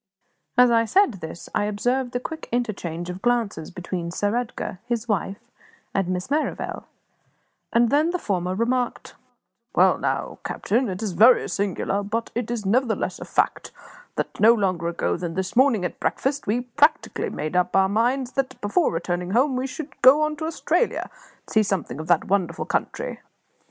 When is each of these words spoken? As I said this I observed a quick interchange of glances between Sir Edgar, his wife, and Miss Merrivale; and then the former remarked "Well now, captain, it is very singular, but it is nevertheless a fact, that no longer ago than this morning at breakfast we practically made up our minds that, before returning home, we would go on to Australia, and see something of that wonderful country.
As 0.57 0.71
I 0.71 0.85
said 0.85 1.11
this 1.21 1.47
I 1.53 1.65
observed 1.65 2.15
a 2.15 2.19
quick 2.19 2.49
interchange 2.51 3.11
of 3.11 3.21
glances 3.21 3.69
between 3.69 4.09
Sir 4.09 4.35
Edgar, 4.35 4.79
his 4.87 5.07
wife, 5.07 5.51
and 5.93 6.07
Miss 6.07 6.31
Merrivale; 6.31 6.87
and 7.71 7.91
then 7.91 8.09
the 8.09 8.17
former 8.17 8.55
remarked 8.55 9.13
"Well 9.75 9.99
now, 9.99 10.39
captain, 10.43 10.89
it 10.89 11.03
is 11.03 11.11
very 11.11 11.47
singular, 11.47 12.01
but 12.01 12.31
it 12.33 12.49
is 12.49 12.65
nevertheless 12.65 13.19
a 13.19 13.25
fact, 13.25 13.71
that 14.15 14.39
no 14.39 14.55
longer 14.55 14.87
ago 14.87 15.17
than 15.17 15.35
this 15.35 15.55
morning 15.55 15.85
at 15.85 15.99
breakfast 15.99 16.47
we 16.47 16.61
practically 16.61 17.29
made 17.29 17.55
up 17.55 17.75
our 17.75 17.87
minds 17.87 18.31
that, 18.31 18.59
before 18.59 18.91
returning 18.91 19.29
home, 19.29 19.55
we 19.55 19.67
would 19.77 20.01
go 20.01 20.23
on 20.23 20.35
to 20.37 20.45
Australia, 20.47 21.11
and 21.11 21.53
see 21.53 21.61
something 21.61 21.99
of 21.99 22.07
that 22.07 22.25
wonderful 22.25 22.65
country. 22.65 23.19